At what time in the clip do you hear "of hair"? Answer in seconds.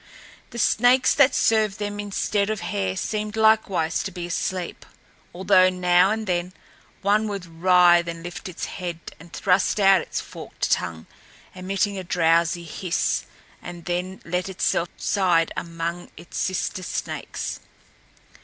2.49-2.97